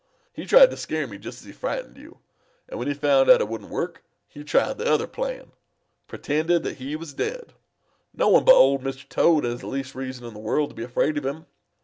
He 0.33 0.47
tried 0.47 0.71
to 0.71 0.77
scare 0.77 1.05
me 1.05 1.19
just 1.19 1.41
as 1.41 1.45
he 1.45 1.51
frightened 1.51 1.95
you, 1.95 2.17
and 2.67 2.79
when 2.79 2.87
he 2.87 2.93
found 2.95 3.29
it 3.29 3.47
wouldn't 3.47 3.69
work, 3.69 4.03
he 4.27 4.43
tried 4.43 4.79
the 4.79 4.91
other 4.91 5.05
plan 5.05 5.51
pretended 6.07 6.63
that 6.63 6.77
he 6.77 6.95
was 6.95 7.13
dead. 7.13 7.53
No 8.11 8.27
one 8.27 8.43
but 8.45 8.55
Old 8.55 8.81
Mr. 8.81 9.07
Toad 9.07 9.43
has 9.43 9.59
the 9.59 9.67
least 9.67 9.93
reason 9.93 10.25
in 10.25 10.33
the 10.33 10.39
world 10.39 10.69
to 10.69 10.75
be 10.75 10.83
afraid 10.83 11.19
of 11.19 11.25
him. 11.27 11.45